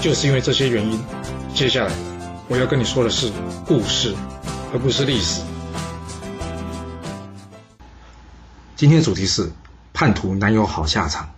[0.00, 1.02] 就是因为这些原因，
[1.54, 1.92] 接下来
[2.48, 3.32] 我要跟你说的是
[3.66, 4.14] 故事，
[4.72, 5.42] 而不是历史。
[8.76, 9.50] 今天的主题是
[9.92, 11.34] 叛徒难有好下场。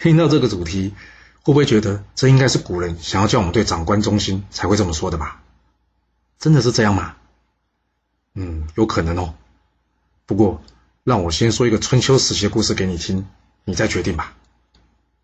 [0.00, 0.94] 听到这个主题，
[1.42, 5.42] 会不会觉得这应该是古人想要叫我们对长官忠心才会这么说的吧？
[6.38, 7.16] 真的是这样吗？
[8.34, 9.34] 嗯，有可能哦。
[10.26, 10.62] 不过，
[11.02, 13.26] 让我先说一个春秋时期的故事给你听，
[13.64, 14.34] 你再决定吧。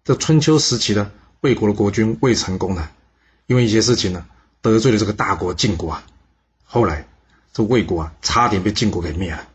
[0.02, 1.12] 这春秋时期的。
[1.44, 2.88] 魏国的国君魏成功呢，
[3.46, 4.24] 因为一些事情呢，
[4.62, 6.02] 得罪了这个大国晋国啊。
[6.64, 7.06] 后来
[7.52, 9.46] 这魏国啊，差点被晋国给灭了。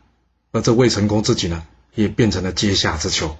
[0.52, 3.36] 而这魏成功自己呢，也变成了阶下之囚。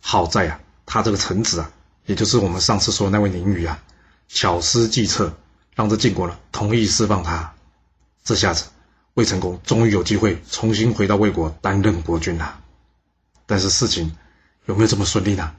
[0.00, 1.70] 好在啊，他这个臣子啊，
[2.04, 3.80] 也就是我们上次说的那位宁宇啊，
[4.26, 5.36] 巧思计策，
[5.76, 7.54] 让这晋国呢同意释放他。
[8.24, 8.64] 这下子，
[9.14, 12.58] 魏成功终于有机会重新回到魏国担任国君了。
[13.46, 14.16] 但是事情
[14.66, 15.54] 有没有这么顺利呢？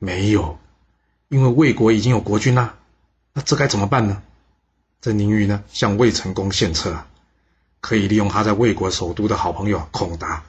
[0.00, 0.58] 没有。
[1.28, 2.76] 因为魏国已经有国君啦，
[3.32, 4.22] 那这该怎么办呢？
[5.00, 7.06] 这宁虞呢向魏成功献策啊，
[7.80, 10.44] 可以利用他在魏国首都的好朋友孔达，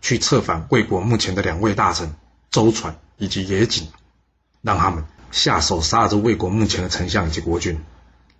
[0.00, 2.14] 去策反魏国目前的两位大臣
[2.50, 3.88] 周传以及野景，
[4.62, 7.80] 让他们下手杀了这魏国目前的丞相以及国君，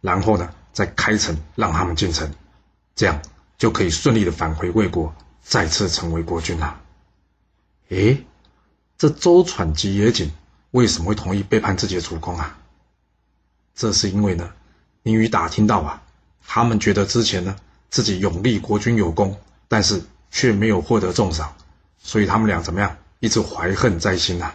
[0.00, 2.32] 然后呢再开城让他们进城，
[2.94, 3.20] 这样
[3.58, 6.80] 就可以顺利的返回魏国，再次成为国君了。
[7.88, 8.24] 诶，
[8.96, 10.30] 这周传及野景。
[10.72, 12.58] 为什么会同意背叛自己的主公啊？
[13.74, 14.50] 这是因为呢，
[15.02, 16.02] 宁宇打听到啊，
[16.46, 17.56] 他们觉得之前呢
[17.88, 21.54] 自己永立国君有功，但是却没有获得重赏，
[21.98, 24.52] 所以他们俩怎么样，一直怀恨在心呐，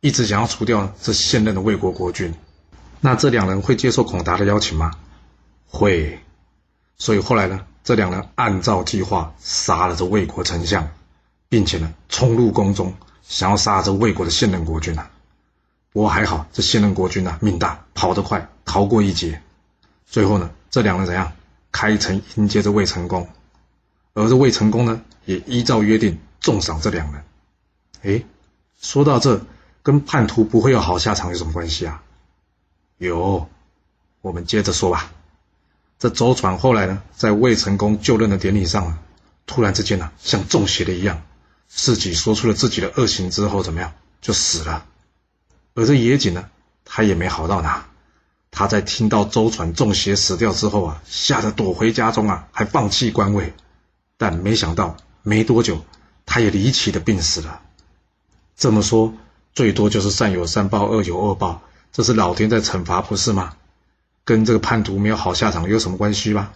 [0.00, 2.32] 一直想要除掉这现任的魏国国君。
[3.00, 4.92] 那这两人会接受孔达的邀请吗？
[5.66, 6.20] 会。
[6.96, 10.88] 所以后来呢，这两人按照计划杀了这魏国丞相，
[11.48, 15.10] 并且呢冲入宫中，想要杀这魏国的现任国君啊。
[15.94, 19.40] 我还好，这现任国君呢命大，跑得快，逃过一劫。
[20.04, 21.32] 最后呢，这两人怎样
[21.70, 23.28] 开城迎接着魏成功，
[24.12, 27.24] 而这魏成功呢，也依照约定重赏这两人。
[28.02, 28.24] 哎，
[28.80, 29.40] 说到这，
[29.84, 32.02] 跟叛徒不会有好下场有什么关系啊？
[32.98, 33.48] 有，
[34.20, 35.12] 我们接着说吧。
[36.00, 38.98] 这周传后来呢，在魏成功就任的典礼上啊，
[39.46, 41.22] 突然之间呢，像中邪了一样，
[41.68, 44.86] 自己说出了自己的恶行之后，怎么样，就死了。
[45.74, 46.48] 而这野景呢，
[46.84, 47.86] 他也没好到哪。
[48.50, 53.52] 他在听到周传中邪死掉之后啊，吓得躲回家中啊，还放弃官位。
[54.16, 55.84] 但没想到没多久，
[56.24, 57.60] 他也离奇的病死了。
[58.56, 59.12] 这么说，
[59.52, 61.62] 最多就是善有善报，恶有恶报，
[61.92, 63.56] 这是老天在惩罚，不是吗？
[64.24, 66.52] 跟这个叛徒没有好下场有什么关系吗？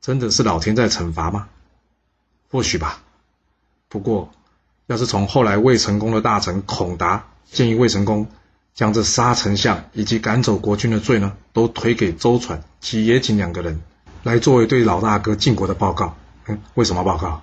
[0.00, 1.48] 真的是老天在惩罚吗？
[2.50, 3.02] 或许吧。
[3.90, 4.32] 不过，
[4.86, 7.26] 要是从后来未成功的大臣孔达。
[7.50, 8.28] 建议魏成功
[8.74, 13.80] 将这杀丞相以及赶走国君的罪呢，都推给周传及野景两个人，
[14.22, 16.16] 来作为对老大哥晋国的报告。
[16.46, 17.42] 嗯，为什么报告？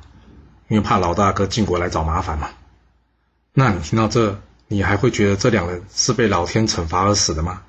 [0.67, 2.49] 因为怕老大哥晋国来找麻烦嘛。
[3.53, 7.61] 那你听到这，你还会觉得这两人是被老天惩罚而死的吗？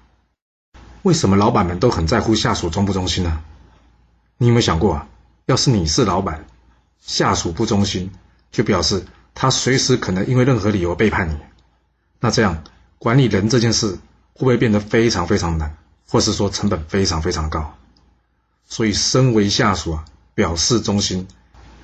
[1.03, 3.41] 为什么老板们都很在乎下属忠不忠心呢？
[4.39, 5.09] 你有没有想过啊？
[5.47, 6.47] 要是你是老板，
[7.01, 8.11] 下属不忠心，
[8.51, 9.05] 就表示
[9.35, 11.37] 他随时可能因为任何理由背叛你。
[12.21, 12.65] 那这样
[12.99, 13.89] 管理人这件事
[14.35, 15.77] 会不会变得非常非常难，
[16.09, 17.75] 或是说成本非常非常高？
[18.69, 20.05] 所以，身为下属啊，
[20.35, 21.29] 表示忠心，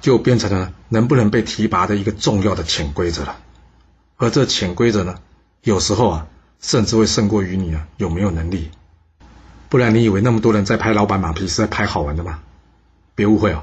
[0.00, 3.38] 就变成了能不能被提拔的一个重要的潜规则了。
[4.16, 5.14] 而这潜规则呢，
[5.62, 6.26] 有时候啊，
[6.60, 8.70] 甚至会胜过于你啊有没有能力。
[9.68, 12.40] 不然，你以为那么多人在拍老板马屁是在拍好玩的吗？
[13.14, 13.62] 别误会哦，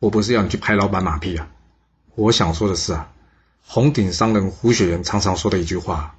[0.00, 1.48] 我不是要你去拍老板马屁啊，
[2.16, 3.10] 我想说的是啊。
[3.70, 6.16] 红顶商人胡雪岩常常说的一句话：“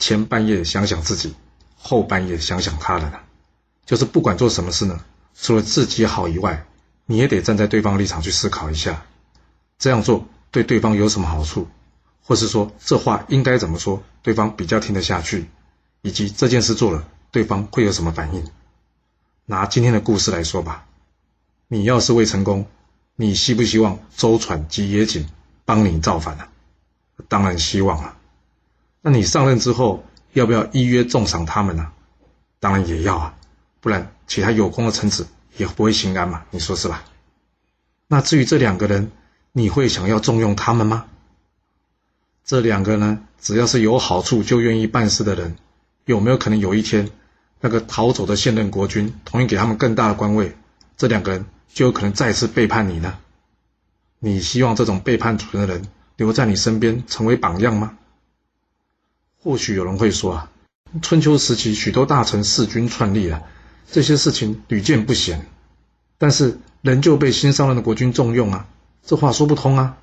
[0.00, 1.34] 前半夜想想自己，
[1.76, 3.12] 后半夜想想他人。”
[3.84, 4.98] 就是不管做什么事呢，
[5.34, 6.66] 除了自己好以外，
[7.04, 9.04] 你也得站在对方立场去思考一下，
[9.78, 11.68] 这样做对对方有什么好处，
[12.24, 15.50] 或是说这话应该怎么说，对方比较听得下去，
[16.00, 18.42] 以及这件事做了，对方会有什么反应。
[19.44, 20.86] 拿今天的故事来说吧，
[21.66, 22.66] 你要是未成功，
[23.14, 25.28] 你希不希望周传及野井
[25.66, 26.48] 帮你造反呢？
[27.26, 28.16] 当然希望了。
[29.00, 31.90] 那你上任之后，要不要依约重赏他们呢？
[32.60, 33.34] 当然也要啊，
[33.80, 35.26] 不然其他有功的臣子
[35.56, 37.04] 也不会心安嘛，你说是吧？
[38.06, 39.10] 那至于这两个人，
[39.52, 41.06] 你会想要重用他们吗？
[42.44, 45.56] 这两个呢，只要是有好处就愿意办事的人，
[46.04, 47.10] 有没有可能有一天，
[47.60, 50.56] 那个逃走的现任国君同意给他们更大的官位，
[50.96, 53.18] 这两个人就有可能再次背叛你呢？
[54.18, 55.86] 你希望这种背叛主人的人
[56.18, 57.96] 留在你身边成为榜样吗？
[59.40, 60.50] 或许有人会说啊，
[61.00, 63.44] 春秋时期许多大臣弑君篡立了，
[63.88, 65.46] 这些事情屡见不鲜，
[66.18, 68.66] 但是仍旧被新上任的国君重用啊，
[69.04, 69.96] 这话说不通啊。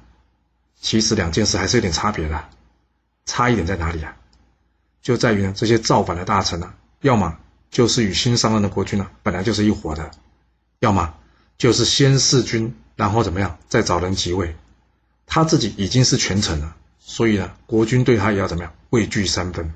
[0.79, 2.45] 其实两件事还是有点差别的，
[3.25, 4.15] 差一点在哪里啊？
[5.01, 7.37] 就在于呢，这些造反的大臣呢，要么
[7.69, 10.11] 就是与新上任的国君呢本来就是一伙的，
[10.79, 11.13] 要么
[11.57, 14.55] 就是先弑君，然后怎么样再找人即位，
[15.25, 19.73] 他自己已经是权臣了，所以呢，国君对他也要怎么样畏惧三分，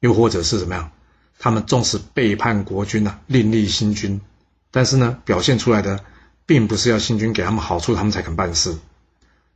[0.00, 0.90] 又或者是怎么样，
[1.38, 4.20] 他们重视背叛国君呢，另立新君，
[4.70, 6.04] 但是呢，表现出来的
[6.46, 8.76] 并不是要新君给他们好处，他们才肯办事。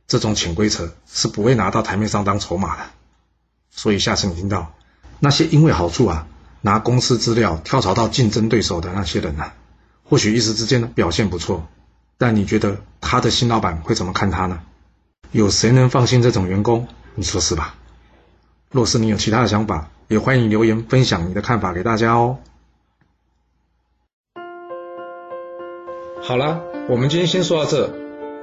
[0.07, 2.83] 这种潜规则是不会拿到台面上当筹码的，
[3.71, 4.75] 所以下次你听到
[5.19, 6.27] 那些因为好处啊
[6.61, 9.51] 拿公司资料跳槽到竞争对手的那些人呢，
[10.03, 11.67] 或许一时之间呢表现不错，
[12.19, 14.61] 但你觉得他的新老板会怎么看他呢？
[15.35, 16.87] 有谁能放心这种员工？
[17.13, 17.75] 你说是吧？
[18.71, 22.37] 若是你有其他的想法，也欢迎留言分享你的看法给大家哦。
[26.21, 27.93] 好了，我们今天先说到这。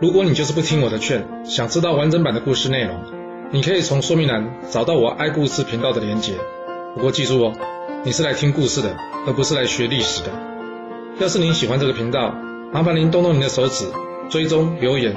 [0.03, 2.95] 如果你就是不听我的劝，想知道完整版的故事内容，
[3.53, 6.35] 你可以从说明栏找到我爱故事频道的连结。
[6.95, 7.55] 不过记住哦，
[8.05, 8.95] 你是来听故事的，
[9.27, 10.31] 而不是来学历史的。
[11.21, 12.35] 要是您喜欢这个频道，
[12.71, 13.87] 麻烦您动动您的手指，
[14.29, 15.17] 追踪、留言，